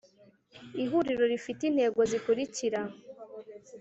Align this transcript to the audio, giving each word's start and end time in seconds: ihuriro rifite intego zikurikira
ihuriro 0.83 1.23
rifite 1.31 1.61
intego 1.65 1.99
zikurikira 2.09 2.81